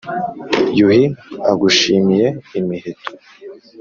yuhi 0.77 1.03
agushimiye 1.51 2.27
imiheto. 2.59 3.07